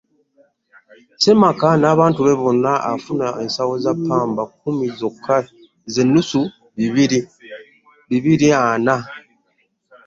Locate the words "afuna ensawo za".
2.93-3.93